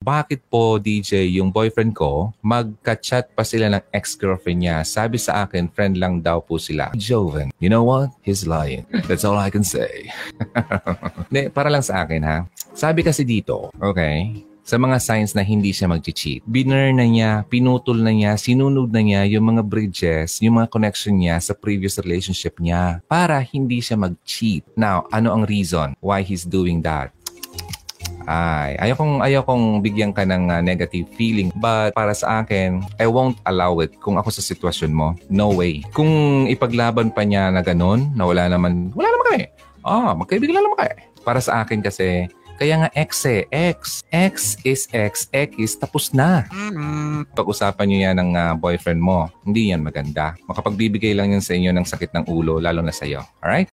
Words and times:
bakit 0.00 0.40
po 0.48 0.80
DJ 0.80 1.28
yung 1.36 1.52
boyfriend 1.52 1.92
ko, 1.92 2.32
magka-chat 2.40 3.36
pa 3.36 3.44
sila 3.44 3.68
ng 3.68 3.84
ex-girlfriend 3.92 4.64
niya. 4.64 4.76
Sabi 4.80 5.20
sa 5.20 5.44
akin, 5.44 5.68
friend 5.68 6.00
lang 6.00 6.24
daw 6.24 6.40
po 6.40 6.56
sila. 6.56 6.88
Joven, 6.96 7.52
you 7.60 7.68
know 7.68 7.84
what? 7.84 8.08
He's 8.24 8.48
lying. 8.48 8.88
That's 9.04 9.28
all 9.28 9.36
I 9.36 9.52
can 9.52 9.60
say. 9.60 10.08
Ne, 11.30 11.52
para 11.52 11.68
lang 11.68 11.84
sa 11.84 12.02
akin 12.02 12.24
ha. 12.24 12.48
Sabi 12.72 13.04
kasi 13.04 13.28
dito, 13.28 13.68
okay, 13.76 14.40
sa 14.64 14.80
mga 14.80 14.96
signs 15.02 15.36
na 15.36 15.44
hindi 15.44 15.74
siya 15.74 15.90
mag-cheat. 15.90 16.46
Biner 16.48 16.96
na 16.96 17.04
niya, 17.04 17.44
pinutol 17.44 18.00
na 18.00 18.14
niya, 18.14 18.40
sinunod 18.40 18.88
na 18.88 19.02
niya 19.04 19.26
yung 19.26 19.52
mga 19.52 19.62
bridges, 19.66 20.40
yung 20.40 20.62
mga 20.62 20.70
connection 20.72 21.18
niya 21.18 21.42
sa 21.44 21.52
previous 21.52 22.00
relationship 22.00 22.56
niya 22.62 23.04
para 23.04 23.36
hindi 23.42 23.82
siya 23.82 24.00
mag-cheat. 24.00 24.64
Now, 24.78 25.10
ano 25.12 25.34
ang 25.34 25.44
reason 25.44 25.92
why 26.00 26.24
he's 26.24 26.46
doing 26.48 26.80
that? 26.86 27.12
Ay, 28.30 28.78
ayaw 28.78 28.94
kong, 28.94 29.14
ayaw 29.26 29.42
kong 29.42 29.82
bigyan 29.82 30.14
ka 30.14 30.22
ng 30.22 30.54
uh, 30.54 30.62
negative 30.62 31.10
feeling. 31.18 31.50
But 31.58 31.98
para 31.98 32.14
sa 32.14 32.46
akin, 32.46 32.86
I 33.02 33.10
won't 33.10 33.42
allow 33.42 33.82
it 33.82 33.98
kung 33.98 34.22
ako 34.22 34.30
sa 34.30 34.38
sitwasyon 34.38 34.94
mo. 34.94 35.18
No 35.26 35.50
way. 35.50 35.82
Kung 35.90 36.46
ipaglaban 36.46 37.10
pa 37.10 37.26
niya 37.26 37.50
na 37.50 37.58
ganun, 37.58 38.14
na 38.14 38.30
wala 38.30 38.46
naman, 38.46 38.94
wala 38.94 39.10
naman 39.10 39.26
kami. 39.26 39.42
Ah, 39.82 40.14
magkaibigan 40.14 40.54
lang 40.54 40.70
naman 40.70 40.78
kayo. 40.78 40.94
Para 41.26 41.42
sa 41.42 41.66
akin 41.66 41.82
kasi, 41.82 42.30
kaya 42.60 42.86
nga 42.86 42.90
X 42.94 43.26
eh. 43.26 43.48
X. 43.50 44.06
X 44.14 44.60
is 44.62 44.86
X. 44.94 45.26
X 45.34 45.50
is 45.58 45.72
tapos 45.74 46.14
na. 46.14 46.46
Pag-usapan 47.34 47.84
niyo 47.88 47.98
yan 48.06 48.16
ng 48.20 48.30
uh, 48.36 48.52
boyfriend 48.56 49.00
mo, 49.02 49.26
hindi 49.42 49.74
yan 49.74 49.82
maganda. 49.84 50.38
Makapagbibigay 50.46 51.12
lang 51.12 51.34
yan 51.34 51.44
sa 51.44 51.56
inyo 51.56 51.74
ng 51.74 51.88
sakit 51.88 52.14
ng 52.14 52.24
ulo, 52.30 52.62
lalo 52.62 52.80
na 52.80 52.94
sa 52.94 53.10
iyo. 53.10 53.26
Alright? 53.42 53.66